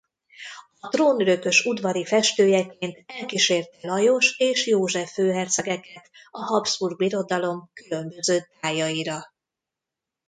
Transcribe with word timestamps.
A 0.79 0.87
trónörökös 0.87 1.65
udvari 1.65 2.05
festőjeként 2.05 3.03
elkísérte 3.07 3.87
Lajos 3.87 4.35
és 4.39 4.67
József 4.67 5.11
főhercegeket 5.11 6.09
a 6.31 6.39
Habsburg 6.43 6.97
Birodalom 6.97 7.69
különböző 7.73 8.39
tájaira. 8.59 9.23